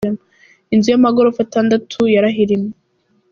Inzu 0.73 0.87
y’amagorofa 0.91 1.39
atandatu 1.43 1.99
yarahirimye 2.13 2.73